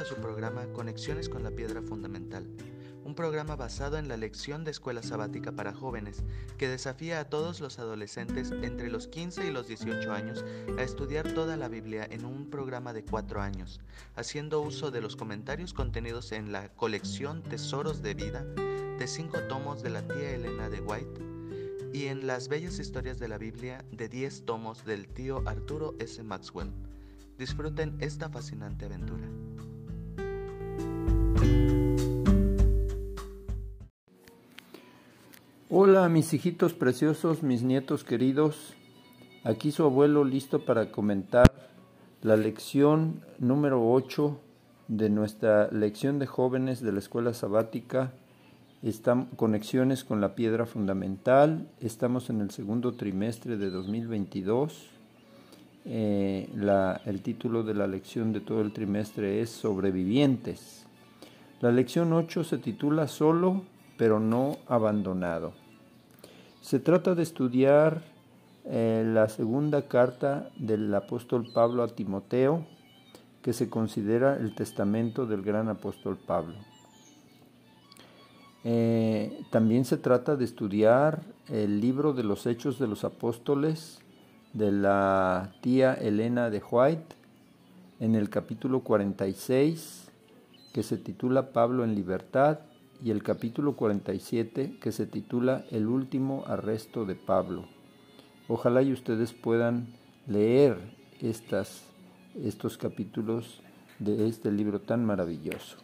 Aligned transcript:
A 0.00 0.04
su 0.04 0.16
programa 0.16 0.66
Conexiones 0.72 1.28
con 1.28 1.44
la 1.44 1.52
Piedra 1.52 1.80
Fundamental, 1.80 2.48
un 3.04 3.14
programa 3.14 3.54
basado 3.54 3.96
en 3.96 4.08
la 4.08 4.16
lección 4.16 4.64
de 4.64 4.72
escuela 4.72 5.04
sabática 5.04 5.52
para 5.52 5.72
jóvenes 5.72 6.24
que 6.58 6.66
desafía 6.66 7.20
a 7.20 7.28
todos 7.28 7.60
los 7.60 7.78
adolescentes 7.78 8.50
entre 8.50 8.90
los 8.90 9.06
15 9.06 9.46
y 9.46 9.52
los 9.52 9.68
18 9.68 10.12
años 10.12 10.44
a 10.76 10.82
estudiar 10.82 11.32
toda 11.32 11.56
la 11.56 11.68
Biblia 11.68 12.08
en 12.10 12.24
un 12.24 12.50
programa 12.50 12.92
de 12.92 13.04
cuatro 13.04 13.40
años, 13.40 13.78
haciendo 14.16 14.62
uso 14.62 14.90
de 14.90 15.00
los 15.00 15.14
comentarios 15.14 15.72
contenidos 15.72 16.32
en 16.32 16.50
la 16.50 16.70
colección 16.70 17.44
Tesoros 17.44 18.02
de 18.02 18.14
Vida 18.14 18.44
de 18.98 19.06
cinco 19.06 19.38
tomos 19.48 19.84
de 19.84 19.90
la 19.90 20.02
tía 20.08 20.34
Elena 20.34 20.70
de 20.70 20.80
White 20.80 21.20
y 21.92 22.06
en 22.06 22.26
las 22.26 22.48
bellas 22.48 22.80
historias 22.80 23.20
de 23.20 23.28
la 23.28 23.38
Biblia 23.38 23.84
de 23.92 24.08
10 24.08 24.44
tomos 24.44 24.84
del 24.84 25.06
tío 25.06 25.44
Arturo 25.46 25.94
S. 26.00 26.20
Maxwell. 26.24 26.72
Disfruten 27.38 27.96
esta 28.00 28.28
fascinante 28.28 28.86
aventura. 28.86 29.28
Hola 35.76 36.08
mis 36.08 36.32
hijitos 36.32 36.72
preciosos, 36.72 37.42
mis 37.42 37.64
nietos 37.64 38.04
queridos. 38.04 38.74
Aquí 39.42 39.72
su 39.72 39.82
abuelo 39.82 40.22
listo 40.22 40.64
para 40.64 40.92
comentar 40.92 41.50
la 42.22 42.36
lección 42.36 43.24
número 43.40 43.90
8 43.90 44.38
de 44.86 45.10
nuestra 45.10 45.68
lección 45.72 46.20
de 46.20 46.26
jóvenes 46.26 46.80
de 46.80 46.92
la 46.92 47.00
escuela 47.00 47.34
sabática. 47.34 48.12
Están 48.84 49.24
conexiones 49.34 50.04
con 50.04 50.20
la 50.20 50.36
piedra 50.36 50.64
fundamental. 50.64 51.66
Estamos 51.80 52.30
en 52.30 52.40
el 52.40 52.52
segundo 52.52 52.92
trimestre 52.92 53.56
de 53.56 53.70
2022 53.70 54.90
eh, 55.86 56.50
el 57.04 57.20
título 57.20 57.64
de 57.64 57.74
la 57.74 57.88
lección 57.88 58.32
de 58.32 58.38
todo 58.38 58.60
el 58.60 58.72
trimestre 58.72 59.40
es 59.40 59.50
Sobrevivientes. 59.50 60.86
La 61.60 61.72
lección 61.72 62.12
8 62.12 62.44
se 62.44 62.58
titula 62.58 63.08
Solo 63.08 63.64
pero 63.96 64.20
no 64.20 64.58
abandonado. 64.66 65.63
Se 66.64 66.80
trata 66.80 67.14
de 67.14 67.22
estudiar 67.22 68.00
eh, 68.64 69.04
la 69.06 69.28
segunda 69.28 69.86
carta 69.86 70.48
del 70.56 70.94
apóstol 70.94 71.46
Pablo 71.52 71.82
a 71.82 71.88
Timoteo, 71.88 72.64
que 73.42 73.52
se 73.52 73.68
considera 73.68 74.38
el 74.38 74.54
testamento 74.54 75.26
del 75.26 75.42
gran 75.42 75.68
apóstol 75.68 76.16
Pablo. 76.16 76.54
Eh, 78.64 79.42
también 79.50 79.84
se 79.84 79.98
trata 79.98 80.36
de 80.36 80.46
estudiar 80.46 81.20
el 81.50 81.82
libro 81.82 82.14
de 82.14 82.24
los 82.24 82.46
Hechos 82.46 82.78
de 82.78 82.86
los 82.86 83.04
Apóstoles, 83.04 84.00
de 84.54 84.72
la 84.72 85.52
tía 85.60 85.92
Elena 85.92 86.48
de 86.48 86.62
White 86.70 87.14
en 88.00 88.14
el 88.14 88.30
capítulo 88.30 88.80
46 88.80 90.10
que 90.72 90.82
se 90.82 90.96
titula 90.96 91.52
Pablo 91.52 91.84
en 91.84 91.94
libertad 91.94 92.60
y 93.02 93.10
el 93.10 93.22
capítulo 93.22 93.76
47 93.76 94.78
que 94.80 94.92
se 94.92 95.06
titula 95.06 95.64
El 95.70 95.86
último 95.86 96.44
arresto 96.46 97.04
de 97.04 97.14
Pablo. 97.14 97.66
Ojalá 98.48 98.82
y 98.82 98.92
ustedes 98.92 99.32
puedan 99.32 99.88
leer 100.26 100.76
estas, 101.20 101.84
estos 102.42 102.78
capítulos 102.78 103.62
de 103.98 104.28
este 104.28 104.50
libro 104.50 104.80
tan 104.80 105.04
maravilloso. 105.04 105.78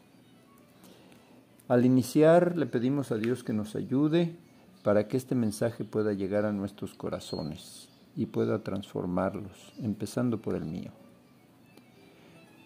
Al 1.69 1.84
iniciar 1.84 2.56
le 2.56 2.67
pedimos 2.67 3.12
a 3.12 3.17
Dios 3.17 3.45
que 3.45 3.52
nos 3.52 3.77
ayude 3.77 4.34
para 4.83 5.08
que 5.08 5.17
este 5.17 5.34
mensaje 5.34 5.84
pueda 5.84 6.12
llegar 6.12 6.45
a 6.45 6.52
nuestros 6.52 6.95
corazones 6.95 7.89
y 8.17 8.27
pueda 8.27 8.62
transformarlos, 8.62 9.72
empezando 9.80 10.42
por 10.42 10.55
el 10.55 10.64
mío. 10.64 10.90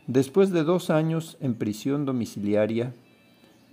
Después 0.06 0.50
de 0.50 0.64
dos 0.64 0.90
años 0.90 1.36
en 1.40 1.54
prisión 1.54 2.04
domiciliaria, 2.04 2.94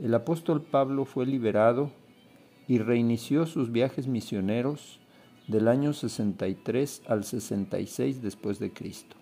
el 0.01 0.15
apóstol 0.15 0.63
Pablo 0.63 1.05
fue 1.05 1.27
liberado 1.27 1.91
y 2.67 2.79
reinició 2.79 3.45
sus 3.45 3.71
viajes 3.71 4.07
misioneros 4.07 4.99
del 5.47 5.67
año 5.67 5.93
63 5.93 7.03
al 7.07 7.23
66 7.23 8.21
después 8.23 8.57
de 8.57 8.73
Cristo. 8.73 9.15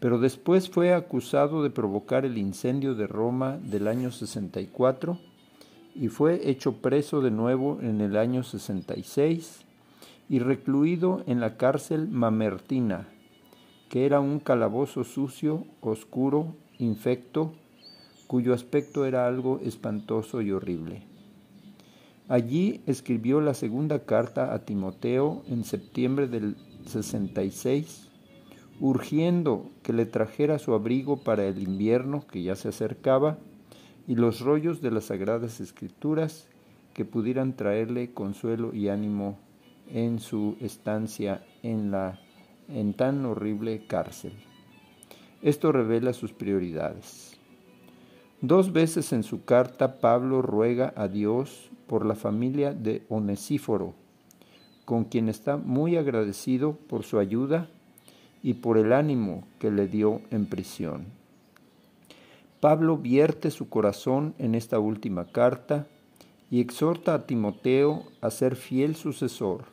Pero 0.00 0.18
después 0.18 0.70
fue 0.70 0.94
acusado 0.94 1.62
de 1.62 1.70
provocar 1.70 2.24
el 2.24 2.38
incendio 2.38 2.94
de 2.94 3.06
Roma 3.06 3.58
del 3.62 3.88
año 3.88 4.10
64 4.10 5.18
y 5.94 6.08
fue 6.08 6.48
hecho 6.48 6.78
preso 6.80 7.20
de 7.20 7.30
nuevo 7.30 7.78
en 7.82 8.00
el 8.00 8.16
año 8.16 8.42
66 8.42 9.66
y 10.30 10.38
recluido 10.38 11.22
en 11.26 11.40
la 11.40 11.58
cárcel 11.58 12.08
Mamertina, 12.08 13.06
que 13.90 14.06
era 14.06 14.18
un 14.20 14.40
calabozo 14.40 15.04
sucio, 15.04 15.66
oscuro, 15.82 16.54
infecto, 16.78 17.52
cuyo 18.26 18.54
aspecto 18.54 19.04
era 19.04 19.26
algo 19.26 19.60
espantoso 19.62 20.42
y 20.42 20.52
horrible. 20.52 21.02
Allí 22.28 22.80
escribió 22.86 23.40
la 23.40 23.54
segunda 23.54 24.04
carta 24.04 24.54
a 24.54 24.60
Timoteo 24.60 25.42
en 25.48 25.64
septiembre 25.64 26.28
del 26.28 26.56
66, 26.86 28.08
urgiendo 28.80 29.70
que 29.82 29.92
le 29.92 30.06
trajera 30.06 30.58
su 30.58 30.72
abrigo 30.74 31.18
para 31.18 31.46
el 31.46 31.62
invierno 31.62 32.26
que 32.26 32.42
ya 32.42 32.56
se 32.56 32.68
acercaba 32.68 33.38
y 34.06 34.14
los 34.14 34.40
rollos 34.40 34.80
de 34.80 34.90
las 34.90 35.04
sagradas 35.04 35.60
escrituras 35.60 36.48
que 36.94 37.04
pudieran 37.04 37.54
traerle 37.54 38.12
consuelo 38.12 38.74
y 38.74 38.88
ánimo 38.88 39.38
en 39.90 40.18
su 40.18 40.56
estancia 40.60 41.44
en 41.62 41.90
la 41.90 42.18
en 42.68 42.94
tan 42.94 43.24
horrible 43.26 43.86
cárcel. 43.86 44.32
Esto 45.42 45.72
revela 45.72 46.12
sus 46.12 46.32
prioridades. 46.32 47.31
Dos 48.42 48.72
veces 48.72 49.12
en 49.12 49.22
su 49.22 49.44
carta 49.44 50.00
Pablo 50.00 50.42
ruega 50.42 50.92
a 50.96 51.08
Dios 51.08 51.70
por 51.86 52.04
la 52.04 52.16
familia 52.16 52.74
de 52.74 53.02
Onesíforo, 53.08 53.94
con 54.84 55.04
quien 55.04 55.28
está 55.28 55.56
muy 55.56 55.96
agradecido 55.96 56.72
por 56.72 57.04
su 57.04 57.18
ayuda 57.18 57.68
y 58.42 58.54
por 58.54 58.78
el 58.78 58.92
ánimo 58.92 59.46
que 59.60 59.70
le 59.70 59.86
dio 59.86 60.20
en 60.30 60.46
prisión. 60.46 61.04
Pablo 62.60 62.98
vierte 62.98 63.50
su 63.52 63.68
corazón 63.68 64.34
en 64.38 64.54
esta 64.54 64.80
última 64.80 65.26
carta 65.26 65.86
y 66.50 66.60
exhorta 66.60 67.14
a 67.14 67.26
Timoteo 67.26 68.02
a 68.20 68.30
ser 68.30 68.56
fiel 68.56 68.96
sucesor 68.96 69.72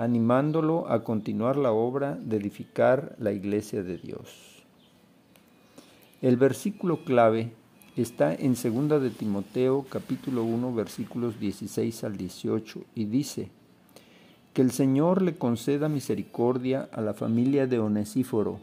animándolo 0.00 0.88
a 0.88 1.04
continuar 1.04 1.58
la 1.58 1.72
obra 1.72 2.14
de 2.18 2.38
edificar 2.38 3.14
la 3.18 3.32
iglesia 3.32 3.82
de 3.82 3.98
Dios. 3.98 4.64
El 6.22 6.38
versículo 6.38 7.04
clave 7.04 7.52
está 7.96 8.34
en 8.34 8.54
2 8.54 9.02
de 9.02 9.10
Timoteo 9.10 9.86
capítulo 9.88 10.44
1 10.44 10.74
versículos 10.74 11.38
16 11.40 12.04
al 12.04 12.16
18 12.16 12.80
y 12.94 13.04
dice, 13.04 13.50
que 14.52 14.62
el 14.62 14.72
Señor 14.72 15.22
le 15.22 15.36
conceda 15.36 15.88
misericordia 15.88 16.88
a 16.92 17.00
la 17.00 17.14
familia 17.14 17.66
de 17.66 17.78
Onesíforo, 17.78 18.58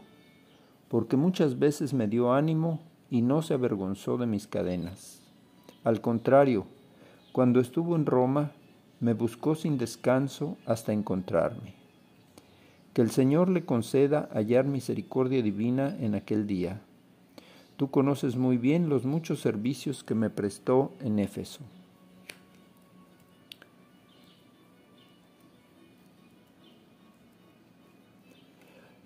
porque 0.88 1.16
muchas 1.16 1.58
veces 1.58 1.94
me 1.94 2.08
dio 2.08 2.32
ánimo 2.32 2.80
y 3.10 3.22
no 3.22 3.40
se 3.42 3.54
avergonzó 3.54 4.18
de 4.18 4.26
mis 4.26 4.46
cadenas. 4.46 5.22
Al 5.84 6.00
contrario, 6.00 6.66
cuando 7.32 7.60
estuvo 7.60 7.96
en 7.96 8.04
Roma, 8.04 8.52
me 9.00 9.14
buscó 9.14 9.54
sin 9.54 9.78
descanso 9.78 10.58
hasta 10.66 10.92
encontrarme. 10.92 11.74
Que 12.92 13.00
el 13.00 13.10
Señor 13.10 13.48
le 13.48 13.64
conceda 13.64 14.28
hallar 14.32 14.66
misericordia 14.66 15.42
divina 15.42 15.96
en 16.00 16.14
aquel 16.14 16.46
día. 16.46 16.82
Tú 17.78 17.90
conoces 17.90 18.36
muy 18.36 18.58
bien 18.58 18.90
los 18.90 19.06
muchos 19.06 19.40
servicios 19.40 20.04
que 20.04 20.16
me 20.16 20.28
prestó 20.28 20.92
en 21.00 21.20
Éfeso. 21.20 21.60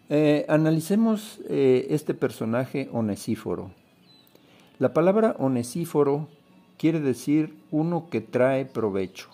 Eh, 0.08 0.46
analicemos 0.48 1.38
eh, 1.48 1.86
este 1.90 2.14
personaje 2.14 2.88
onesíforo. 2.92 3.70
La 4.78 4.94
palabra 4.94 5.36
onesíforo 5.38 6.28
quiere 6.78 6.98
decir 6.98 7.54
uno 7.70 8.08
que 8.08 8.22
trae 8.22 8.64
provecho. 8.64 9.28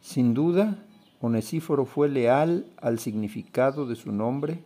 Sin 0.00 0.32
duda, 0.32 0.78
Onesíforo 1.22 1.84
fue 1.84 2.08
leal 2.08 2.66
al 2.80 2.98
significado 2.98 3.86
de 3.86 3.94
su 3.94 4.10
nombre, 4.10 4.64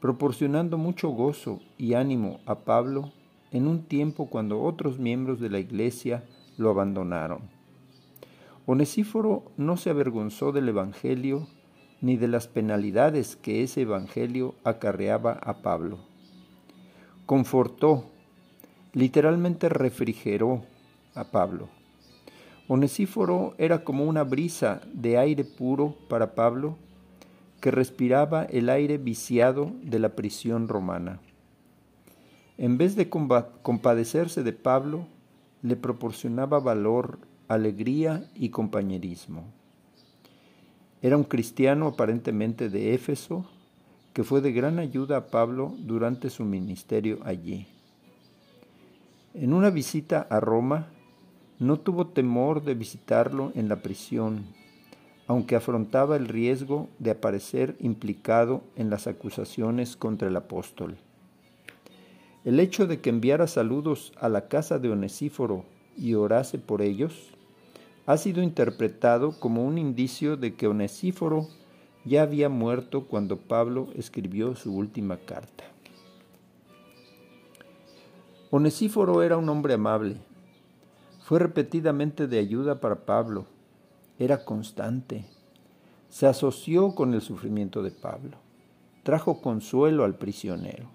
proporcionando 0.00 0.78
mucho 0.78 1.08
gozo 1.10 1.60
y 1.76 1.94
ánimo 1.94 2.40
a 2.46 2.60
Pablo 2.60 3.12
en 3.50 3.66
un 3.66 3.84
tiempo 3.84 4.28
cuando 4.28 4.62
otros 4.62 4.98
miembros 4.98 5.40
de 5.40 5.50
la 5.50 5.58
iglesia 5.58 6.24
lo 6.56 6.70
abandonaron. 6.70 7.50
Onesíforo 8.66 9.44
no 9.56 9.76
se 9.76 9.90
avergonzó 9.90 10.52
del 10.52 10.68
Evangelio 10.68 11.46
ni 12.00 12.16
de 12.16 12.28
las 12.28 12.46
penalidades 12.46 13.36
que 13.36 13.62
ese 13.62 13.82
Evangelio 13.82 14.54
acarreaba 14.64 15.32
a 15.32 15.62
Pablo. 15.62 15.98
Confortó, 17.26 18.04
literalmente 18.92 19.68
refrigeró 19.68 20.62
a 21.14 21.24
Pablo 21.24 21.68
Onesíforo 22.70 23.54
era 23.56 23.82
como 23.82 24.04
una 24.04 24.24
brisa 24.24 24.82
de 24.92 25.16
aire 25.16 25.42
puro 25.42 25.96
para 26.06 26.34
Pablo, 26.34 26.76
que 27.60 27.70
respiraba 27.70 28.44
el 28.44 28.68
aire 28.68 28.98
viciado 28.98 29.72
de 29.82 29.98
la 29.98 30.10
prisión 30.10 30.68
romana. 30.68 31.20
en 32.56 32.76
vez 32.76 32.96
de 32.96 33.08
compadecerse 33.08 34.42
de 34.42 34.52
Pablo, 34.52 35.06
le 35.62 35.76
proporcionaba 35.76 36.58
valor, 36.58 37.20
alegría 37.46 38.28
y 38.34 38.48
compañerismo. 38.48 39.44
Era 41.00 41.16
un 41.16 41.22
cristiano 41.22 41.86
aparentemente 41.86 42.68
de 42.68 42.94
Éfeso 42.94 43.46
que 44.12 44.24
fue 44.24 44.40
de 44.40 44.52
gran 44.52 44.80
ayuda 44.80 45.16
a 45.16 45.26
Pablo 45.26 45.72
durante 45.78 46.30
su 46.30 46.44
ministerio 46.44 47.20
allí. 47.24 47.68
En 49.34 49.52
una 49.52 49.70
visita 49.70 50.26
a 50.28 50.40
Roma, 50.40 50.88
no 51.60 51.78
tuvo 51.78 52.08
temor 52.08 52.64
de 52.64 52.74
visitarlo 52.74 53.52
en 53.54 53.68
la 53.68 53.76
prisión, 53.76 54.46
aunque 55.28 55.54
afrontaba 55.54 56.16
el 56.16 56.26
riesgo 56.26 56.88
de 56.98 57.12
aparecer 57.12 57.76
implicado 57.78 58.62
en 58.76 58.90
las 58.90 59.06
acusaciones 59.06 59.94
contra 59.94 60.26
el 60.26 60.36
apóstol. 60.36 60.96
El 62.44 62.58
hecho 62.58 62.86
de 62.86 63.00
que 63.00 63.10
enviara 63.10 63.46
saludos 63.46 64.12
a 64.18 64.30
la 64.30 64.48
casa 64.48 64.78
de 64.78 64.90
Onesíforo 64.90 65.64
y 65.98 66.14
orase 66.14 66.58
por 66.58 66.80
ellos 66.80 67.34
ha 68.06 68.16
sido 68.16 68.42
interpretado 68.42 69.38
como 69.38 69.66
un 69.66 69.76
indicio 69.76 70.38
de 70.38 70.54
que 70.54 70.66
Onesíforo 70.66 71.46
ya 72.06 72.22
había 72.22 72.48
muerto 72.48 73.04
cuando 73.04 73.36
Pablo 73.36 73.88
escribió 73.96 74.56
su 74.56 74.74
última 74.74 75.18
carta. 75.18 75.64
Onesíforo 78.50 79.22
era 79.22 79.36
un 79.36 79.50
hombre 79.50 79.74
amable. 79.74 80.16
Fue 81.20 81.38
repetidamente 81.38 82.26
de 82.26 82.38
ayuda 82.38 82.80
para 82.80 83.04
Pablo. 83.04 83.44
Era 84.18 84.44
constante. 84.44 85.24
Se 86.08 86.26
asoció 86.26 86.94
con 86.94 87.14
el 87.14 87.22
sufrimiento 87.22 87.82
de 87.82 87.92
Pablo. 87.92 88.36
Trajo 89.04 89.40
consuelo 89.40 90.04
al 90.04 90.16
prisionero. 90.16 90.88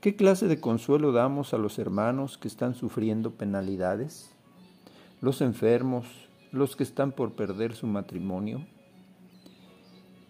¿Qué 0.00 0.16
clase 0.16 0.46
de 0.46 0.60
consuelo 0.60 1.12
damos 1.12 1.52
a 1.52 1.58
los 1.58 1.78
hermanos 1.78 2.38
que 2.38 2.48
están 2.48 2.74
sufriendo 2.74 3.32
penalidades? 3.32 4.30
Los 5.20 5.40
enfermos, 5.40 6.06
los 6.52 6.76
que 6.76 6.84
están 6.84 7.12
por 7.12 7.32
perder 7.32 7.74
su 7.74 7.86
matrimonio. 7.86 8.64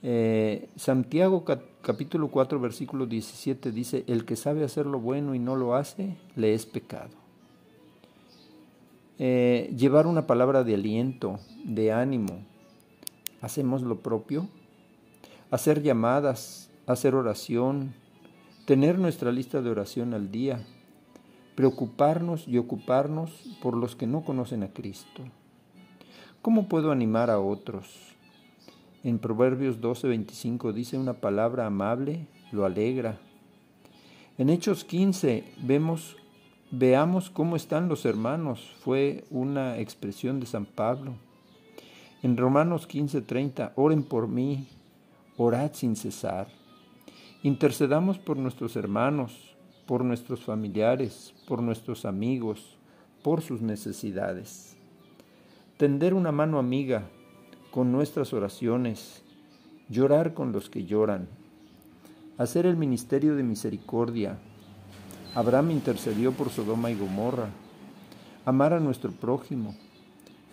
Eh, 0.02 0.68
Santiago 0.76 1.44
capítulo 1.82 2.28
4 2.28 2.60
versículo 2.60 3.06
17 3.06 3.70
dice, 3.72 4.04
el 4.06 4.24
que 4.24 4.36
sabe 4.36 4.64
hacer 4.64 4.86
lo 4.86 4.98
bueno 4.98 5.34
y 5.34 5.38
no 5.38 5.56
lo 5.56 5.74
hace, 5.74 6.16
le 6.34 6.54
es 6.54 6.66
pecado. 6.66 7.25
Eh, 9.18 9.72
llevar 9.74 10.06
una 10.06 10.26
palabra 10.26 10.62
de 10.62 10.74
aliento, 10.74 11.38
de 11.64 11.90
ánimo. 11.90 12.44
¿Hacemos 13.40 13.80
lo 13.80 14.00
propio? 14.00 14.48
Hacer 15.50 15.82
llamadas, 15.82 16.70
hacer 16.86 17.14
oración, 17.14 17.94
tener 18.66 18.98
nuestra 18.98 19.32
lista 19.32 19.62
de 19.62 19.70
oración 19.70 20.12
al 20.12 20.30
día, 20.30 20.66
preocuparnos 21.54 22.46
y 22.46 22.58
ocuparnos 22.58 23.30
por 23.62 23.74
los 23.74 23.96
que 23.96 24.06
no 24.06 24.22
conocen 24.22 24.62
a 24.62 24.68
Cristo. 24.68 25.22
¿Cómo 26.42 26.68
puedo 26.68 26.92
animar 26.92 27.30
a 27.30 27.40
otros? 27.40 28.14
En 29.02 29.18
Proverbios 29.18 29.80
12:25 29.80 30.72
dice 30.72 30.98
una 30.98 31.14
palabra 31.14 31.64
amable, 31.64 32.26
lo 32.52 32.66
alegra. 32.66 33.18
En 34.36 34.50
Hechos 34.50 34.84
15 34.84 35.44
vemos 35.62 36.16
veamos 36.70 37.30
cómo 37.30 37.56
están 37.56 37.88
los 37.88 38.04
hermanos, 38.04 38.74
fue 38.80 39.24
una 39.30 39.78
expresión 39.78 40.40
de 40.40 40.46
San 40.46 40.66
Pablo. 40.66 41.14
En 42.22 42.36
Romanos 42.36 42.86
15:30, 42.88 43.72
oren 43.76 44.02
por 44.02 44.28
mí, 44.28 44.66
orad 45.36 45.72
sin 45.74 45.96
cesar. 45.96 46.48
Intercedamos 47.42 48.18
por 48.18 48.36
nuestros 48.36 48.74
hermanos, 48.76 49.56
por 49.86 50.04
nuestros 50.04 50.40
familiares, 50.44 51.34
por 51.46 51.62
nuestros 51.62 52.04
amigos, 52.04 52.76
por 53.22 53.42
sus 53.42 53.60
necesidades. 53.60 54.76
Tender 55.76 56.14
una 56.14 56.32
mano 56.32 56.58
amiga 56.58 57.08
con 57.70 57.92
nuestras 57.92 58.32
oraciones, 58.32 59.22
llorar 59.88 60.34
con 60.34 60.50
los 60.50 60.70
que 60.70 60.84
lloran, 60.84 61.28
hacer 62.38 62.66
el 62.66 62.76
ministerio 62.76 63.36
de 63.36 63.42
misericordia. 63.42 64.38
Abraham 65.36 65.72
intercedió 65.72 66.32
por 66.32 66.48
Sodoma 66.48 66.90
y 66.90 66.94
Gomorra, 66.94 67.50
amar 68.46 68.72
a 68.72 68.80
nuestro 68.80 69.12
prójimo. 69.12 69.74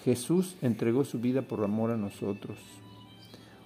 Jesús 0.03 0.57
entregó 0.62 1.06
su 1.06 1.19
vida 1.19 1.41
por 1.44 1.63
amor 1.63 1.91
a 1.91 1.95
nosotros. 1.95 2.59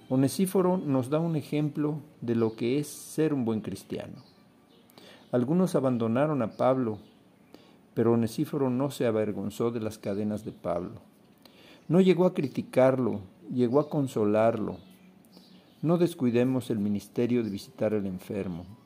Onesíforo 0.08 0.78
nos 0.78 1.10
da 1.10 1.18
un 1.18 1.34
ejemplo 1.34 1.96
de 2.20 2.36
lo 2.36 2.54
que 2.54 2.78
es 2.78 2.86
ser 2.86 3.34
un 3.34 3.44
buen 3.44 3.62
cristiano. 3.62 4.22
Algunos 5.32 5.74
abandonaron 5.74 6.40
a 6.40 6.52
Pablo, 6.52 7.00
pero 7.94 8.12
Onesíforo 8.12 8.70
no 8.70 8.92
se 8.92 9.04
avergonzó 9.04 9.72
de 9.72 9.80
las 9.80 9.98
cadenas 9.98 10.44
de 10.44 10.52
Pablo. 10.52 11.00
No 11.88 12.00
llegó 12.00 12.26
a 12.26 12.34
criticarlo, 12.34 13.22
llegó 13.52 13.80
a 13.80 13.90
consolarlo. 13.90 14.76
No 15.82 15.98
descuidemos 15.98 16.70
el 16.70 16.78
ministerio 16.78 17.42
de 17.42 17.50
visitar 17.50 17.92
al 17.92 18.06
enfermo. 18.06 18.77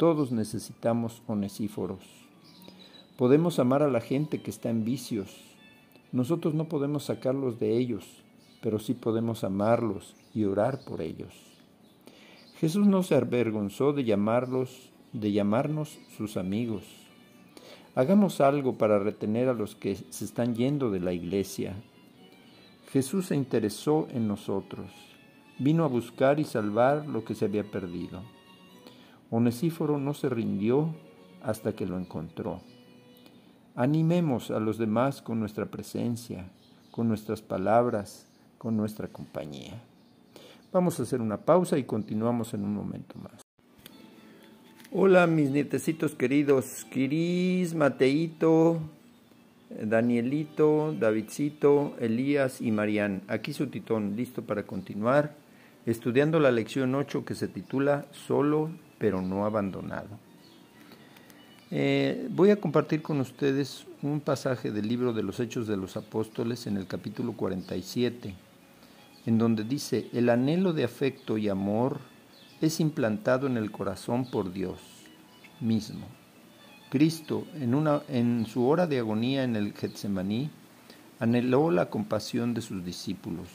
Todos 0.00 0.32
necesitamos 0.32 1.22
onesíforos. 1.26 2.00
Podemos 3.18 3.58
amar 3.58 3.82
a 3.82 3.90
la 3.90 4.00
gente 4.00 4.40
que 4.40 4.50
está 4.50 4.70
en 4.70 4.82
vicios. 4.82 5.36
Nosotros 6.10 6.54
no 6.54 6.70
podemos 6.70 7.04
sacarlos 7.04 7.60
de 7.60 7.76
ellos, 7.76 8.06
pero 8.62 8.78
sí 8.78 8.94
podemos 8.94 9.44
amarlos 9.44 10.16
y 10.32 10.44
orar 10.44 10.80
por 10.86 11.02
ellos. 11.02 11.34
Jesús 12.56 12.86
no 12.86 13.02
se 13.02 13.14
avergonzó 13.14 13.92
de 13.92 14.04
llamarlos, 14.04 14.90
de 15.12 15.32
llamarnos 15.32 15.98
sus 16.16 16.38
amigos. 16.38 16.84
Hagamos 17.94 18.40
algo 18.40 18.78
para 18.78 19.00
retener 19.00 19.50
a 19.50 19.52
los 19.52 19.76
que 19.76 19.96
se 19.96 20.24
están 20.24 20.54
yendo 20.54 20.90
de 20.90 21.00
la 21.00 21.12
iglesia. 21.12 21.74
Jesús 22.90 23.26
se 23.26 23.36
interesó 23.36 24.08
en 24.12 24.28
nosotros, 24.28 24.90
vino 25.58 25.84
a 25.84 25.88
buscar 25.88 26.40
y 26.40 26.44
salvar 26.44 27.06
lo 27.06 27.22
que 27.22 27.34
se 27.34 27.44
había 27.44 27.70
perdido. 27.70 28.22
Onesíforo 29.30 29.98
no 29.98 30.12
se 30.12 30.28
rindió 30.28 30.92
hasta 31.42 31.72
que 31.72 31.86
lo 31.86 31.98
encontró. 31.98 32.60
Animemos 33.76 34.50
a 34.50 34.58
los 34.58 34.76
demás 34.76 35.22
con 35.22 35.38
nuestra 35.38 35.66
presencia, 35.66 36.50
con 36.90 37.06
nuestras 37.06 37.40
palabras, 37.40 38.26
con 38.58 38.76
nuestra 38.76 39.06
compañía. 39.06 39.80
Vamos 40.72 40.98
a 40.98 41.04
hacer 41.04 41.20
una 41.20 41.38
pausa 41.38 41.78
y 41.78 41.84
continuamos 41.84 42.54
en 42.54 42.64
un 42.64 42.74
momento 42.74 43.14
más. 43.18 43.40
Hola 44.92 45.28
mis 45.28 45.50
nietecitos 45.50 46.16
queridos, 46.16 46.84
Kiris, 46.90 47.74
Mateito, 47.74 48.80
Danielito, 49.70 50.92
Davidcito, 50.98 51.94
Elías 52.00 52.60
y 52.60 52.72
Marián. 52.72 53.22
Aquí 53.28 53.52
su 53.52 53.68
titón, 53.68 54.16
listo 54.16 54.42
para 54.42 54.64
continuar, 54.64 55.36
estudiando 55.86 56.40
la 56.40 56.50
lección 56.50 56.96
8 56.96 57.24
que 57.24 57.36
se 57.36 57.46
titula 57.46 58.06
Solo 58.10 58.70
pero 59.00 59.20
no 59.20 59.44
abandonado. 59.44 60.10
Eh, 61.72 62.28
voy 62.30 62.50
a 62.50 62.60
compartir 62.60 63.02
con 63.02 63.18
ustedes 63.18 63.86
un 64.02 64.20
pasaje 64.20 64.70
del 64.70 64.86
libro 64.86 65.12
de 65.12 65.24
los 65.24 65.40
Hechos 65.40 65.66
de 65.66 65.76
los 65.76 65.96
Apóstoles 65.96 66.68
en 66.68 66.76
el 66.76 66.86
capítulo 66.86 67.32
47 67.32 68.34
en 69.26 69.38
donde 69.38 69.64
dice, 69.64 70.08
el 70.12 70.28
anhelo 70.28 70.72
de 70.72 70.84
afecto 70.84 71.36
y 71.36 71.48
amor 71.48 71.98
es 72.60 72.80
implantado 72.80 73.46
en 73.46 73.56
el 73.56 73.70
corazón 73.70 74.30
por 74.30 74.52
Dios 74.52 74.78
mismo. 75.60 76.06
Cristo, 76.90 77.46
en, 77.54 77.74
una, 77.74 78.02
en 78.08 78.46
su 78.46 78.66
hora 78.66 78.86
de 78.86 78.98
agonía 78.98 79.44
en 79.44 79.56
el 79.56 79.72
Getsemaní, 79.72 80.50
anheló 81.18 81.70
la 81.70 81.90
compasión 81.90 82.54
de 82.54 82.62
sus 82.62 82.84
discípulos. 82.84 83.48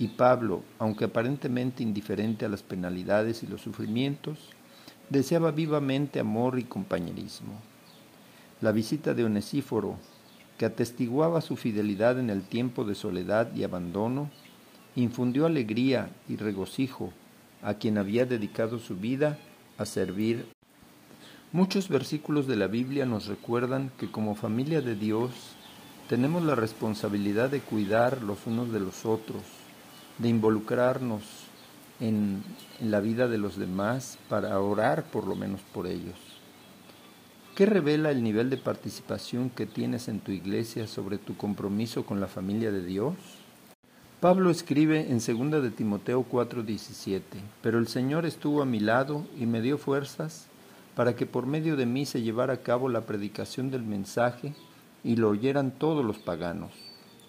Y 0.00 0.08
Pablo, 0.08 0.62
aunque 0.78 1.04
aparentemente 1.04 1.82
indiferente 1.82 2.46
a 2.46 2.48
las 2.48 2.62
penalidades 2.62 3.42
y 3.42 3.46
los 3.46 3.60
sufrimientos, 3.60 4.38
deseaba 5.10 5.50
vivamente 5.50 6.18
amor 6.18 6.58
y 6.58 6.64
compañerismo. 6.64 7.52
La 8.62 8.72
visita 8.72 9.12
de 9.12 9.24
Onesíforo, 9.24 9.96
que 10.56 10.64
atestiguaba 10.64 11.42
su 11.42 11.54
fidelidad 11.56 12.18
en 12.18 12.30
el 12.30 12.40
tiempo 12.44 12.84
de 12.84 12.94
soledad 12.94 13.54
y 13.54 13.62
abandono, 13.62 14.30
infundió 14.96 15.44
alegría 15.44 16.08
y 16.30 16.36
regocijo 16.36 17.12
a 17.62 17.74
quien 17.74 17.98
había 17.98 18.24
dedicado 18.24 18.78
su 18.78 18.96
vida 18.96 19.38
a 19.76 19.84
servir. 19.84 20.46
Muchos 21.52 21.90
versículos 21.90 22.46
de 22.46 22.56
la 22.56 22.68
Biblia 22.68 23.04
nos 23.04 23.26
recuerdan 23.26 23.90
que 23.98 24.10
como 24.10 24.34
familia 24.34 24.80
de 24.80 24.94
Dios 24.94 25.30
tenemos 26.08 26.42
la 26.42 26.54
responsabilidad 26.54 27.50
de 27.50 27.60
cuidar 27.60 28.22
los 28.22 28.46
unos 28.46 28.72
de 28.72 28.80
los 28.80 29.04
otros, 29.04 29.59
de 30.20 30.28
involucrarnos 30.28 31.22
en, 32.00 32.42
la 32.80 33.00
vida 33.00 33.28
de 33.28 33.38
los 33.38 33.58
demás 33.58 34.18
para 34.28 34.58
orar 34.58 35.04
por 35.04 35.26
lo 35.26 35.34
menos 35.34 35.60
por 35.74 35.86
ellos. 35.86 36.16
¿Qué 37.54 37.66
revela 37.66 38.10
el 38.10 38.22
nivel 38.22 38.48
de 38.48 38.56
participación 38.56 39.50
que 39.50 39.66
tienes 39.66 40.08
en 40.08 40.20
tu 40.20 40.32
iglesia 40.32 40.86
sobre 40.86 41.18
tu 41.18 41.36
compromiso 41.36 42.06
con 42.06 42.20
la 42.20 42.26
familia 42.26 42.70
de 42.70 42.82
Dios? 42.82 43.14
Pablo 44.20 44.50
escribe 44.50 45.10
en 45.10 45.18
2 45.18 45.62
de 45.62 45.70
Timoteo 45.70 46.24
4:17, 46.24 47.20
pero 47.62 47.78
el 47.78 47.86
Señor 47.86 48.24
estuvo 48.24 48.62
a 48.62 48.66
mi 48.66 48.80
lado 48.80 49.26
y 49.38 49.46
me 49.46 49.60
dio 49.60 49.76
fuerzas 49.76 50.46
para 50.94 51.16
que 51.16 51.26
por 51.26 51.46
medio 51.46 51.76
de 51.76 51.86
mí 51.86 52.06
se 52.06 52.22
llevara 52.22 52.54
a 52.54 52.62
cabo 52.62 52.88
la 52.88 53.02
predicación 53.02 53.70
del 53.70 53.82
mensaje 53.82 54.54
y 55.04 55.16
lo 55.16 55.30
oyeran 55.30 55.70
todos 55.70 56.04
los 56.04 56.18
paganos, 56.18 56.72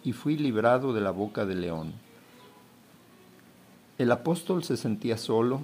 y 0.03 0.13
fui 0.13 0.37
librado 0.37 0.93
de 0.93 1.01
la 1.01 1.11
boca 1.11 1.45
del 1.45 1.61
león. 1.61 1.93
El 4.01 4.11
apóstol 4.11 4.63
se 4.63 4.77
sentía 4.77 5.15
solo 5.15 5.61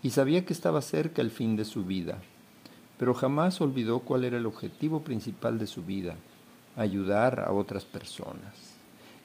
y 0.00 0.10
sabía 0.10 0.44
que 0.44 0.52
estaba 0.52 0.80
cerca 0.80 1.20
el 1.20 1.32
fin 1.32 1.56
de 1.56 1.64
su 1.64 1.84
vida, 1.84 2.18
pero 2.98 3.14
jamás 3.14 3.60
olvidó 3.60 3.98
cuál 3.98 4.22
era 4.22 4.36
el 4.36 4.46
objetivo 4.46 5.00
principal 5.02 5.58
de 5.58 5.66
su 5.66 5.82
vida, 5.82 6.14
ayudar 6.76 7.40
a 7.40 7.50
otras 7.50 7.84
personas. 7.84 8.54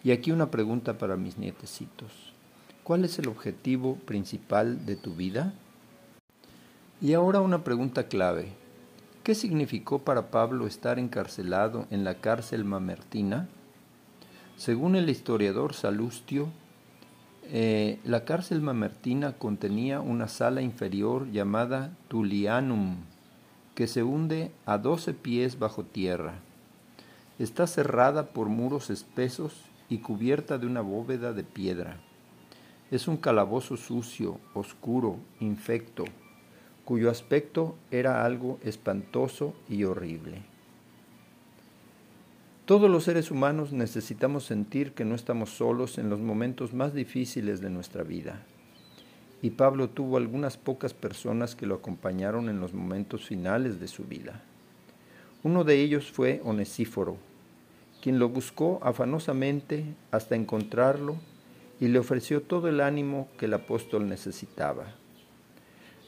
Y 0.03 0.09
aquí 0.09 0.31
una 0.31 0.49
pregunta 0.49 0.97
para 0.97 1.15
mis 1.15 1.37
nietecitos. 1.37 2.33
¿Cuál 2.83 3.05
es 3.05 3.19
el 3.19 3.27
objetivo 3.27 3.97
principal 3.97 4.83
de 4.87 4.95
tu 4.95 5.13
vida? 5.13 5.53
Y 7.01 7.13
ahora 7.13 7.41
una 7.41 7.63
pregunta 7.63 8.07
clave. 8.07 8.47
¿Qué 9.21 9.35
significó 9.35 9.99
para 9.99 10.31
Pablo 10.31 10.65
estar 10.65 10.97
encarcelado 10.97 11.85
en 11.91 12.03
la 12.03 12.15
cárcel 12.15 12.65
mamertina? 12.65 13.47
Según 14.57 14.95
el 14.95 15.07
historiador 15.07 15.75
Salustio, 15.75 16.49
eh, 17.51 17.97
la 18.03 18.25
cárcel 18.25 18.61
mamertina 18.61 19.33
contenía 19.33 20.01
una 20.01 20.27
sala 20.27 20.61
inferior 20.61 21.31
llamada 21.31 21.91
Tulianum, 22.07 22.97
que 23.73 23.87
se 23.87 24.03
hunde 24.03 24.51
a 24.67 24.77
doce 24.77 25.15
pies 25.15 25.57
bajo 25.57 25.83
tierra. 25.83 26.35
Está 27.39 27.65
cerrada 27.65 28.27
por 28.27 28.49
muros 28.49 28.91
espesos 28.91 29.63
y 29.89 29.97
cubierta 29.97 30.59
de 30.59 30.67
una 30.67 30.81
bóveda 30.81 31.33
de 31.33 31.43
piedra. 31.43 31.97
Es 32.91 33.07
un 33.07 33.17
calabozo 33.17 33.77
sucio, 33.77 34.39
oscuro, 34.53 35.17
infecto, 35.39 36.05
cuyo 36.85 37.09
aspecto 37.09 37.75
era 37.89 38.25
algo 38.25 38.59
espantoso 38.63 39.55
y 39.67 39.85
horrible. 39.85 40.43
Todos 42.69 42.88
los 42.88 43.05
seres 43.05 43.31
humanos 43.31 43.73
necesitamos 43.73 44.43
sentir 44.43 44.91
que 44.91 45.03
no 45.03 45.15
estamos 45.15 45.49
solos 45.49 45.97
en 45.97 46.07
los 46.07 46.19
momentos 46.19 46.71
más 46.71 46.93
difíciles 46.93 47.61
de 47.61 47.71
nuestra 47.71 48.03
vida. 48.03 48.43
Y 49.41 49.49
Pablo 49.49 49.89
tuvo 49.89 50.17
algunas 50.17 50.55
pocas 50.57 50.93
personas 50.93 51.55
que 51.55 51.65
lo 51.65 51.73
acompañaron 51.73 52.47
en 52.47 52.59
los 52.59 52.75
momentos 52.75 53.25
finales 53.25 53.79
de 53.79 53.88
su 53.88 54.03
vida. 54.03 54.43
Uno 55.41 55.63
de 55.63 55.81
ellos 55.81 56.11
fue 56.11 56.41
Onesíforo, 56.43 57.17
quien 58.03 58.19
lo 58.19 58.29
buscó 58.29 58.79
afanosamente 58.83 59.85
hasta 60.11 60.35
encontrarlo 60.35 61.15
y 61.79 61.88
le 61.88 61.97
ofreció 61.97 62.43
todo 62.43 62.67
el 62.67 62.81
ánimo 62.81 63.29
que 63.39 63.47
el 63.47 63.55
apóstol 63.55 64.07
necesitaba. 64.07 64.93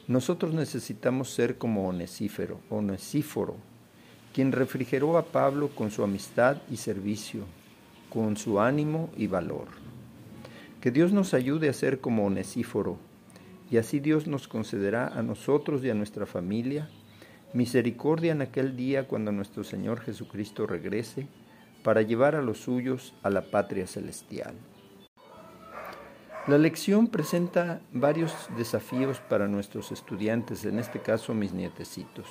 Nosotros 0.06 0.54
necesitamos 0.54 1.28
ser 1.28 1.58
como 1.58 1.88
Onesífero, 1.88 2.60
Onesíforo, 2.70 3.56
quien 4.32 4.52
refrigeró 4.52 5.18
a 5.18 5.26
Pablo 5.26 5.68
con 5.74 5.90
su 5.90 6.02
amistad 6.02 6.58
y 6.70 6.76
servicio, 6.76 7.44
con 8.10 8.36
su 8.36 8.60
ánimo 8.60 9.10
y 9.16 9.26
valor. 9.26 9.66
Que 10.80 10.90
Dios 10.90 11.12
nos 11.12 11.34
ayude 11.34 11.68
a 11.68 11.72
ser 11.72 12.00
como 12.00 12.26
Onesíforo, 12.26 12.98
y 13.70 13.76
así 13.76 14.00
Dios 14.00 14.26
nos 14.26 14.48
concederá 14.48 15.08
a 15.08 15.22
nosotros 15.22 15.84
y 15.84 15.90
a 15.90 15.94
nuestra 15.94 16.26
familia 16.26 16.88
misericordia 17.52 18.32
en 18.32 18.42
aquel 18.42 18.76
día 18.76 19.06
cuando 19.06 19.32
nuestro 19.32 19.64
Señor 19.64 20.00
Jesucristo 20.00 20.66
regrese 20.66 21.26
para 21.82 22.02
llevar 22.02 22.34
a 22.34 22.42
los 22.42 22.58
suyos 22.58 23.14
a 23.22 23.30
la 23.30 23.50
patria 23.50 23.86
celestial. 23.86 24.54
La 26.46 26.58
lección 26.58 27.06
presenta 27.06 27.80
varios 27.92 28.34
desafíos 28.56 29.20
para 29.20 29.46
nuestros 29.46 29.92
estudiantes, 29.92 30.64
en 30.64 30.78
este 30.78 31.00
caso 31.00 31.34
mis 31.34 31.52
nietecitos. 31.52 32.26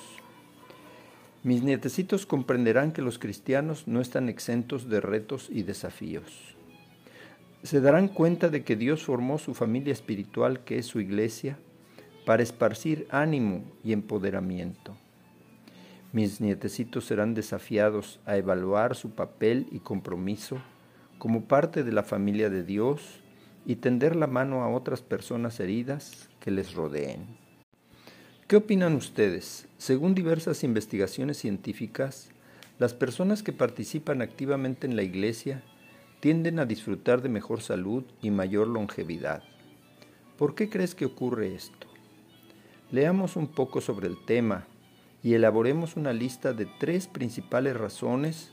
Mis 1.44 1.64
nietecitos 1.64 2.24
comprenderán 2.24 2.92
que 2.92 3.02
los 3.02 3.18
cristianos 3.18 3.88
no 3.88 4.00
están 4.00 4.28
exentos 4.28 4.88
de 4.88 5.00
retos 5.00 5.48
y 5.50 5.64
desafíos. 5.64 6.54
Se 7.64 7.80
darán 7.80 8.06
cuenta 8.06 8.48
de 8.48 8.62
que 8.62 8.76
Dios 8.76 9.02
formó 9.02 9.38
su 9.38 9.52
familia 9.52 9.92
espiritual, 9.92 10.60
que 10.60 10.78
es 10.78 10.86
su 10.86 11.00
iglesia, 11.00 11.58
para 12.24 12.44
esparcir 12.44 13.08
ánimo 13.10 13.64
y 13.82 13.92
empoderamiento. 13.92 14.96
Mis 16.12 16.40
nietecitos 16.40 17.06
serán 17.06 17.34
desafiados 17.34 18.20
a 18.24 18.36
evaluar 18.36 18.94
su 18.94 19.10
papel 19.10 19.66
y 19.72 19.80
compromiso 19.80 20.58
como 21.18 21.46
parte 21.46 21.82
de 21.82 21.92
la 21.92 22.04
familia 22.04 22.50
de 22.50 22.62
Dios 22.62 23.20
y 23.66 23.76
tender 23.76 24.14
la 24.14 24.28
mano 24.28 24.62
a 24.62 24.68
otras 24.68 25.02
personas 25.02 25.58
heridas 25.58 26.28
que 26.38 26.52
les 26.52 26.74
rodeen. 26.74 27.41
¿Qué 28.52 28.56
opinan 28.56 28.96
ustedes? 28.96 29.66
Según 29.78 30.14
diversas 30.14 30.62
investigaciones 30.62 31.38
científicas, 31.38 32.28
las 32.78 32.92
personas 32.92 33.42
que 33.42 33.54
participan 33.54 34.20
activamente 34.20 34.86
en 34.86 34.94
la 34.94 35.02
iglesia 35.02 35.62
tienden 36.20 36.58
a 36.58 36.66
disfrutar 36.66 37.22
de 37.22 37.30
mejor 37.30 37.62
salud 37.62 38.04
y 38.20 38.30
mayor 38.30 38.68
longevidad. 38.68 39.42
¿Por 40.36 40.54
qué 40.54 40.68
crees 40.68 40.94
que 40.94 41.06
ocurre 41.06 41.54
esto? 41.54 41.86
Leamos 42.90 43.36
un 43.36 43.46
poco 43.46 43.80
sobre 43.80 44.06
el 44.06 44.22
tema 44.26 44.66
y 45.22 45.32
elaboremos 45.32 45.96
una 45.96 46.12
lista 46.12 46.52
de 46.52 46.68
tres 46.78 47.06
principales 47.06 47.74
razones 47.74 48.52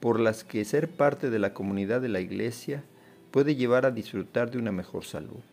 por 0.00 0.18
las 0.18 0.42
que 0.42 0.64
ser 0.64 0.90
parte 0.90 1.30
de 1.30 1.38
la 1.38 1.54
comunidad 1.54 2.00
de 2.00 2.08
la 2.08 2.18
iglesia 2.18 2.82
puede 3.30 3.54
llevar 3.54 3.86
a 3.86 3.92
disfrutar 3.92 4.50
de 4.50 4.58
una 4.58 4.72
mejor 4.72 5.04
salud. 5.04 5.44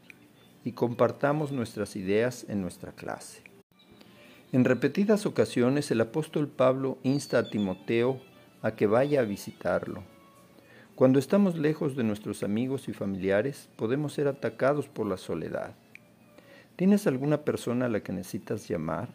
Y 0.64 0.72
compartamos 0.72 1.52
nuestras 1.52 1.96
ideas 1.96 2.48
en 2.50 2.64
nuestra 2.64 2.92
clase. 2.92 3.55
En 4.52 4.64
repetidas 4.64 5.26
ocasiones 5.26 5.90
el 5.92 6.02
apóstol 6.02 6.48
Pablo 6.48 7.00
insta 7.04 7.40
a 7.40 7.50
Timoteo 7.50 8.22
a 8.62 8.76
que 8.76 8.88
vaya 8.88 9.22
a 9.22 9.26
visitarlo. 9.26 10.04
Cuando 10.96 11.20
estamos 11.20 11.58
lejos 11.58 11.96
de 11.96 12.04
nuestros 12.04 12.44
amigos 12.44 12.88
y 12.88 12.94
familiares, 12.94 13.70
podemos 13.76 14.14
ser 14.14 14.28
atacados 14.28 14.88
por 14.88 15.08
la 15.08 15.18
soledad. 15.18 15.76
¿Tienes 16.76 17.08
alguna 17.08 17.44
persona 17.44 17.88
a 17.88 17.90
la 17.90 18.02
que 18.02 18.14
necesitas 18.14 18.68
llamar? 18.68 19.10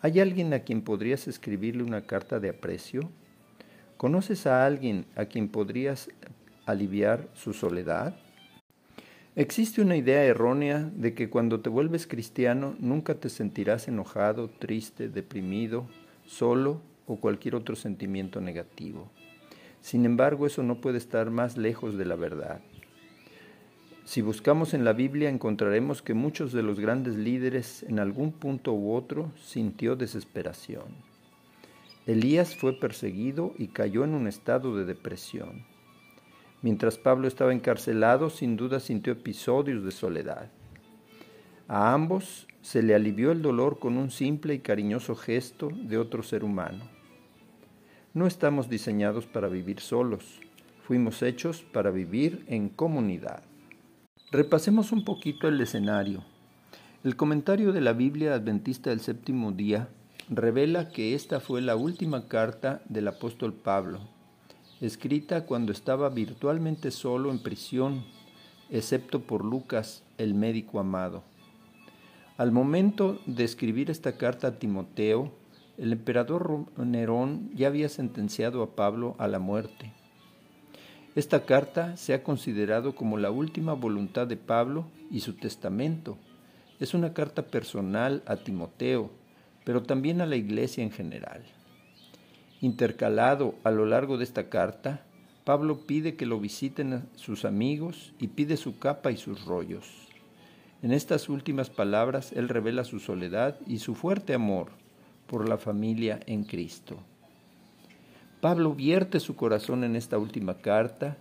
¿Hay 0.00 0.20
alguien 0.20 0.54
a 0.54 0.60
quien 0.60 0.82
podrías 0.82 1.28
escribirle 1.28 1.82
una 1.82 2.02
carta 2.06 2.40
de 2.40 2.50
aprecio? 2.50 3.10
¿Conoces 3.96 4.46
a 4.46 4.64
alguien 4.64 5.04
a 5.16 5.26
quien 5.26 5.48
podrías 5.48 6.10
aliviar 6.64 7.28
su 7.34 7.52
soledad? 7.52 8.16
Existe 9.36 9.82
una 9.82 9.96
idea 9.96 10.22
errónea 10.22 10.88
de 10.94 11.12
que 11.12 11.28
cuando 11.28 11.58
te 11.60 11.68
vuelves 11.68 12.06
cristiano 12.06 12.76
nunca 12.78 13.16
te 13.16 13.28
sentirás 13.28 13.88
enojado, 13.88 14.48
triste, 14.48 15.08
deprimido, 15.08 15.88
solo 16.24 16.80
o 17.06 17.16
cualquier 17.16 17.56
otro 17.56 17.74
sentimiento 17.74 18.40
negativo. 18.40 19.10
Sin 19.80 20.04
embargo, 20.04 20.46
eso 20.46 20.62
no 20.62 20.80
puede 20.80 20.98
estar 20.98 21.30
más 21.30 21.56
lejos 21.56 21.98
de 21.98 22.04
la 22.04 22.14
verdad. 22.14 22.60
Si 24.04 24.22
buscamos 24.22 24.72
en 24.72 24.84
la 24.84 24.92
Biblia 24.92 25.30
encontraremos 25.30 26.00
que 26.00 26.14
muchos 26.14 26.52
de 26.52 26.62
los 26.62 26.78
grandes 26.78 27.16
líderes 27.16 27.82
en 27.82 27.98
algún 27.98 28.30
punto 28.30 28.72
u 28.72 28.94
otro 28.94 29.32
sintió 29.36 29.96
desesperación. 29.96 30.84
Elías 32.06 32.54
fue 32.54 32.78
perseguido 32.78 33.52
y 33.58 33.66
cayó 33.66 34.04
en 34.04 34.14
un 34.14 34.28
estado 34.28 34.76
de 34.76 34.84
depresión. 34.84 35.73
Mientras 36.64 36.96
Pablo 36.96 37.28
estaba 37.28 37.52
encarcelado, 37.52 38.30
sin 38.30 38.56
duda 38.56 38.80
sintió 38.80 39.12
episodios 39.12 39.84
de 39.84 39.90
soledad. 39.90 40.50
A 41.68 41.92
ambos 41.92 42.46
se 42.62 42.82
le 42.82 42.94
alivió 42.94 43.32
el 43.32 43.42
dolor 43.42 43.78
con 43.78 43.98
un 43.98 44.10
simple 44.10 44.54
y 44.54 44.60
cariñoso 44.60 45.14
gesto 45.14 45.68
de 45.74 45.98
otro 45.98 46.22
ser 46.22 46.42
humano. 46.42 46.88
No 48.14 48.26
estamos 48.26 48.70
diseñados 48.70 49.26
para 49.26 49.48
vivir 49.48 49.78
solos, 49.78 50.40
fuimos 50.84 51.22
hechos 51.22 51.62
para 51.70 51.90
vivir 51.90 52.46
en 52.48 52.70
comunidad. 52.70 53.42
Repasemos 54.32 54.90
un 54.90 55.04
poquito 55.04 55.48
el 55.48 55.60
escenario. 55.60 56.24
El 57.02 57.14
comentario 57.14 57.74
de 57.74 57.82
la 57.82 57.92
Biblia 57.92 58.32
Adventista 58.32 58.88
del 58.88 59.00
Séptimo 59.00 59.52
Día 59.52 59.90
revela 60.30 60.88
que 60.88 61.14
esta 61.14 61.40
fue 61.40 61.60
la 61.60 61.76
última 61.76 62.26
carta 62.26 62.80
del 62.88 63.08
apóstol 63.08 63.52
Pablo 63.52 64.13
escrita 64.80 65.46
cuando 65.46 65.72
estaba 65.72 66.08
virtualmente 66.08 66.90
solo 66.90 67.30
en 67.30 67.38
prisión, 67.38 68.04
excepto 68.70 69.20
por 69.20 69.44
Lucas, 69.44 70.02
el 70.18 70.34
médico 70.34 70.80
amado. 70.80 71.22
Al 72.36 72.50
momento 72.50 73.20
de 73.26 73.44
escribir 73.44 73.90
esta 73.90 74.16
carta 74.16 74.48
a 74.48 74.58
Timoteo, 74.58 75.32
el 75.78 75.92
emperador 75.92 76.66
Nerón 76.76 77.50
ya 77.54 77.68
había 77.68 77.88
sentenciado 77.88 78.62
a 78.62 78.74
Pablo 78.74 79.14
a 79.18 79.28
la 79.28 79.38
muerte. 79.38 79.92
Esta 81.14 81.44
carta 81.44 81.96
se 81.96 82.12
ha 82.12 82.24
considerado 82.24 82.96
como 82.96 83.18
la 83.18 83.30
última 83.30 83.74
voluntad 83.74 84.26
de 84.26 84.36
Pablo 84.36 84.86
y 85.10 85.20
su 85.20 85.34
testamento. 85.34 86.18
Es 86.80 86.92
una 86.92 87.12
carta 87.12 87.42
personal 87.42 88.22
a 88.26 88.36
Timoteo, 88.36 89.10
pero 89.64 89.84
también 89.84 90.20
a 90.20 90.26
la 90.26 90.34
iglesia 90.34 90.82
en 90.82 90.90
general. 90.90 91.44
Intercalado 92.60 93.54
a 93.64 93.70
lo 93.70 93.86
largo 93.86 94.18
de 94.18 94.24
esta 94.24 94.48
carta, 94.48 95.04
Pablo 95.44 95.80
pide 95.86 96.16
que 96.16 96.24
lo 96.24 96.40
visiten 96.40 97.06
sus 97.16 97.44
amigos 97.44 98.14
y 98.18 98.28
pide 98.28 98.56
su 98.56 98.78
capa 98.78 99.10
y 99.10 99.16
sus 99.16 99.44
rollos. 99.44 99.84
En 100.82 100.92
estas 100.92 101.28
últimas 101.28 101.70
palabras 101.70 102.32
él 102.32 102.48
revela 102.48 102.84
su 102.84 102.98
soledad 102.98 103.58
y 103.66 103.78
su 103.78 103.94
fuerte 103.94 104.34
amor 104.34 104.68
por 105.26 105.48
la 105.48 105.58
familia 105.58 106.20
en 106.26 106.44
Cristo. 106.44 106.98
Pablo 108.40 108.74
vierte 108.74 109.20
su 109.20 109.36
corazón 109.36 109.84
en 109.84 109.96
esta 109.96 110.18
última 110.18 110.58
carta 110.58 111.16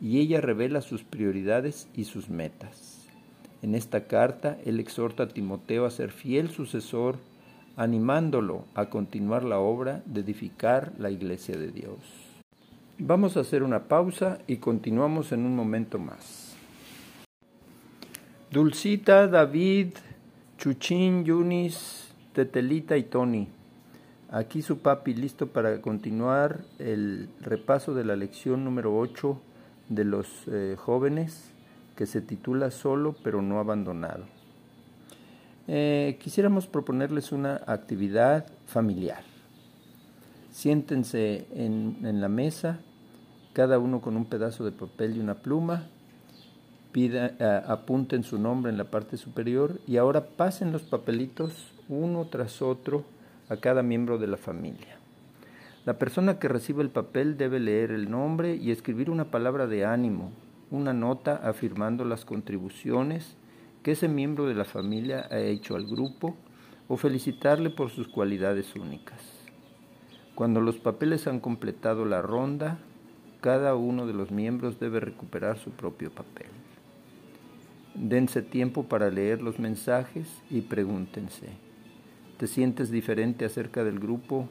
y 0.00 0.20
ella 0.20 0.40
revela 0.40 0.80
sus 0.80 1.02
prioridades 1.02 1.88
y 1.94 2.04
sus 2.04 2.28
metas. 2.28 3.08
En 3.62 3.74
esta 3.74 4.06
carta 4.06 4.58
él 4.64 4.78
exhorta 4.78 5.24
a 5.24 5.28
Timoteo 5.28 5.84
a 5.84 5.90
ser 5.90 6.12
fiel 6.12 6.50
sucesor, 6.50 7.18
animándolo 7.78 8.64
a 8.74 8.86
continuar 8.90 9.44
la 9.44 9.60
obra 9.60 10.02
de 10.04 10.20
edificar 10.20 10.92
la 10.98 11.10
iglesia 11.10 11.56
de 11.56 11.70
Dios. 11.70 11.96
Vamos 12.98 13.36
a 13.36 13.40
hacer 13.40 13.62
una 13.62 13.84
pausa 13.84 14.38
y 14.48 14.56
continuamos 14.56 15.30
en 15.30 15.46
un 15.46 15.54
momento 15.54 16.00
más. 16.00 16.56
Dulcita, 18.50 19.28
David, 19.28 19.90
Chuchín, 20.58 21.24
Yunis, 21.24 22.12
Tetelita 22.32 22.96
y 22.96 23.04
Tony. 23.04 23.46
Aquí 24.28 24.60
su 24.60 24.80
papi 24.80 25.14
listo 25.14 25.46
para 25.46 25.80
continuar 25.80 26.62
el 26.80 27.28
repaso 27.40 27.94
de 27.94 28.04
la 28.04 28.16
lección 28.16 28.64
número 28.64 28.98
8 28.98 29.40
de 29.88 30.04
los 30.04 30.26
eh, 30.48 30.74
jóvenes 30.76 31.52
que 31.94 32.06
se 32.06 32.22
titula 32.22 32.72
Solo 32.72 33.14
pero 33.22 33.40
no 33.40 33.60
abandonado. 33.60 34.37
Eh, 35.70 36.16
quisiéramos 36.18 36.66
proponerles 36.66 37.30
una 37.30 37.60
actividad 37.66 38.46
familiar. 38.64 39.22
Siéntense 40.50 41.46
en, 41.54 42.20
la 42.20 42.30
mesa, 42.30 42.80
cada 43.52 43.78
uno 43.78 44.00
con 44.00 44.16
un 44.16 44.24
pedazo 44.24 44.64
de 44.64 44.72
papel 44.72 45.16
y 45.16 45.20
una 45.20 45.34
pluma, 45.34 45.88
eh, 46.94 47.62
apunten 47.68 48.24
su 48.24 48.38
nombre 48.38 48.72
en 48.72 48.78
la 48.78 48.90
parte 48.90 49.18
superior 49.18 49.78
y 49.86 49.98
ahora 49.98 50.24
pasen 50.24 50.72
los 50.72 50.82
papelitos 50.82 51.52
uno 51.88 52.24
tras 52.24 52.62
otro 52.62 53.04
a 53.50 53.56
cada 53.58 53.82
miembro 53.82 54.16
de 54.16 54.26
la 54.26 54.38
familia. 54.38 54.96
La 55.84 55.98
persona 55.98 56.38
que 56.38 56.48
recibe 56.48 56.82
el 56.82 56.90
papel 56.90 57.36
debe 57.36 57.60
leer 57.60 57.90
el 57.90 58.10
nombre 58.10 58.56
y 58.56 58.70
escribir 58.70 59.10
una 59.10 59.30
palabra 59.30 59.66
de 59.66 59.84
ánimo, 59.84 60.32
una 60.70 60.94
nota 60.94 61.36
afirmando 61.36 62.06
las 62.06 62.24
contribuciones 62.24 63.36
que 63.88 63.92
ese 63.92 64.06
miembro 64.06 64.44
de 64.46 64.54
la 64.54 64.66
familia 64.66 65.28
ha 65.30 65.38
hecho 65.38 65.74
al 65.74 65.86
grupo 65.86 66.36
o 66.88 66.98
felicitarle 66.98 67.70
por 67.70 67.88
sus 67.88 68.06
cualidades 68.06 68.76
únicas. 68.76 69.18
Cuando 70.34 70.60
los 70.60 70.76
papeles 70.76 71.26
han 71.26 71.40
completado 71.40 72.04
la 72.04 72.20
ronda, 72.20 72.76
cada 73.40 73.74
uno 73.76 74.06
de 74.06 74.12
los 74.12 74.30
miembros 74.30 74.78
debe 74.78 75.00
recuperar 75.00 75.56
su 75.56 75.70
propio 75.70 76.10
papel. 76.10 76.48
Dense 77.94 78.42
tiempo 78.42 78.82
para 78.82 79.08
leer 79.08 79.40
los 79.40 79.58
mensajes 79.58 80.28
y 80.50 80.60
pregúntense, 80.60 81.46
¿Te 82.36 82.46
sientes 82.46 82.90
diferente 82.90 83.46
acerca 83.46 83.84
del 83.84 84.00
grupo 84.00 84.50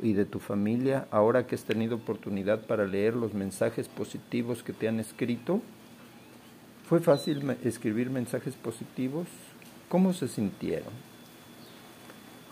y 0.00 0.12
de 0.12 0.26
tu 0.26 0.38
familia 0.38 1.08
ahora 1.10 1.48
que 1.48 1.56
has 1.56 1.64
tenido 1.64 1.96
oportunidad 1.96 2.68
para 2.68 2.86
leer 2.86 3.16
los 3.16 3.34
mensajes 3.34 3.88
positivos 3.88 4.62
que 4.62 4.72
te 4.72 4.86
han 4.86 5.00
escrito? 5.00 5.60
¿Fue 6.88 7.00
fácil 7.00 7.56
escribir 7.64 8.10
mensajes 8.10 8.54
positivos? 8.54 9.26
¿Cómo 9.88 10.12
se 10.12 10.28
sintieron? 10.28 10.92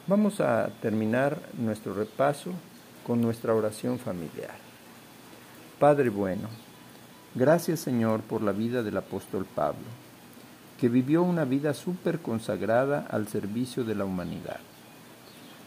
Vamos 0.08 0.40
a 0.40 0.70
terminar 0.82 1.38
nuestro 1.56 1.94
repaso 1.94 2.50
con 3.06 3.20
nuestra 3.20 3.54
oración 3.54 4.00
familiar. 4.00 4.56
Padre 5.78 6.08
bueno, 6.08 6.48
gracias 7.36 7.78
Señor 7.78 8.22
por 8.22 8.42
la 8.42 8.50
vida 8.50 8.82
del 8.82 8.96
apóstol 8.96 9.46
Pablo, 9.54 9.86
que 10.80 10.88
vivió 10.88 11.23
una 11.23 11.44
vida 11.44 11.73
súper 11.73 12.18
consagrada 12.18 13.06
al 13.08 13.28
servicio 13.28 13.84
de 13.84 13.94
la 13.94 14.04
humanidad. 14.04 14.58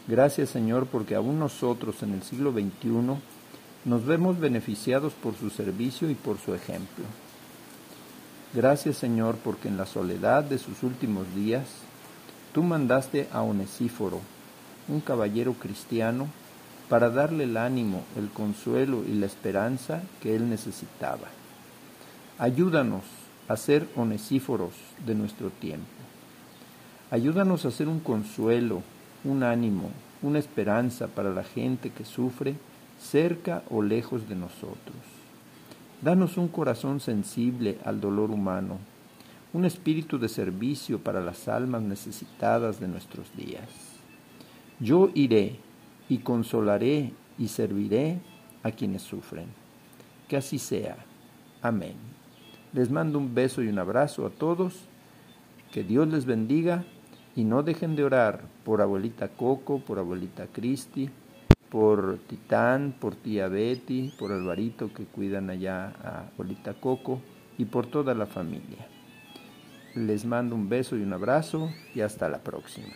Gracias 0.09 0.49
Señor 0.49 0.87
porque 0.87 1.15
aún 1.15 1.39
nosotros 1.39 2.03
en 2.03 2.15
el 2.15 2.21
siglo 2.21 2.51
XXI 2.51 3.15
nos 3.85 4.05
vemos 4.05 4.41
beneficiados 4.41 5.13
por 5.13 5.35
su 5.35 5.49
servicio 5.49 6.09
y 6.09 6.15
por 6.15 6.37
su 6.37 6.53
ejemplo. 6.53 7.05
Gracias 8.53 8.97
Señor 8.97 9.35
porque 9.43 9.67
en 9.67 9.77
la 9.77 9.85
soledad 9.85 10.43
de 10.43 10.57
sus 10.57 10.83
últimos 10.83 11.25
días 11.35 11.65
tú 12.53 12.63
mandaste 12.63 13.27
a 13.31 13.41
Onesíforo, 13.41 14.21
un 14.87 15.01
caballero 15.01 15.53
cristiano, 15.53 16.27
para 16.89 17.09
darle 17.09 17.43
el 17.43 17.57
ánimo, 17.57 18.03
el 18.15 18.29
consuelo 18.29 19.03
y 19.05 19.13
la 19.13 19.25
esperanza 19.25 20.01
que 20.21 20.35
él 20.35 20.49
necesitaba. 20.49 21.27
Ayúdanos 22.37 23.03
a 23.47 23.57
ser 23.57 23.87
onesíforos 23.95 24.73
de 25.05 25.15
nuestro 25.15 25.49
tiempo. 25.49 25.85
Ayúdanos 27.11 27.65
a 27.65 27.71
ser 27.71 27.87
un 27.87 27.99
consuelo, 27.99 28.81
un 29.23 29.43
ánimo, 29.43 29.89
una 30.21 30.39
esperanza 30.39 31.07
para 31.07 31.31
la 31.31 31.43
gente 31.43 31.89
que 31.89 32.05
sufre 32.05 32.55
cerca 33.01 33.63
o 33.69 33.81
lejos 33.81 34.27
de 34.29 34.35
nosotros. 34.35 35.16
Danos 36.01 36.37
un 36.37 36.47
corazón 36.47 36.99
sensible 36.99 37.79
al 37.83 37.99
dolor 37.99 38.29
humano, 38.29 38.77
un 39.51 39.65
espíritu 39.65 40.19
de 40.19 40.29
servicio 40.29 40.99
para 40.99 41.21
las 41.21 41.47
almas 41.47 41.81
necesitadas 41.81 42.79
de 42.79 42.87
nuestros 42.87 43.35
días. 43.35 43.67
Yo 44.79 45.09
iré 45.15 45.55
y 46.07 46.19
consolaré 46.19 47.13
y 47.39 47.47
serviré 47.47 48.19
a 48.61 48.71
quienes 48.71 49.01
sufren. 49.01 49.47
Que 50.27 50.37
así 50.37 50.59
sea. 50.59 50.97
Amén. 51.63 51.95
Les 52.73 52.91
mando 52.91 53.17
un 53.17 53.33
beso 53.33 53.63
y 53.63 53.67
un 53.67 53.79
abrazo 53.79 54.27
a 54.27 54.29
todos. 54.29 54.75
Que 55.71 55.83
Dios 55.83 56.07
les 56.09 56.25
bendiga 56.25 56.85
y 57.35 57.43
no 57.43 57.63
dejen 57.63 57.95
de 57.95 58.03
orar 58.03 58.43
por 58.63 58.81
abuelita 58.81 59.29
Coco, 59.29 59.79
por 59.79 59.97
abuelita 59.97 60.45
Cristi, 60.45 61.09
por 61.69 62.19
Titán, 62.27 62.95
por 62.99 63.15
tía 63.15 63.47
Betty, 63.47 64.13
por 64.17 64.31
Alvarito 64.31 64.93
que 64.93 65.05
cuidan 65.05 65.49
allá 65.49 65.93
a 66.03 66.27
abuelita 66.33 66.73
Coco 66.75 67.21
y 67.57 67.65
por 67.65 67.87
toda 67.87 68.13
la 68.13 68.25
familia. 68.25 68.87
Les 69.95 70.25
mando 70.25 70.55
un 70.55 70.69
beso 70.69 70.95
y 70.95 71.01
un 71.01 71.13
abrazo 71.13 71.71
y 71.95 72.01
hasta 72.01 72.29
la 72.29 72.39
próxima. 72.39 72.93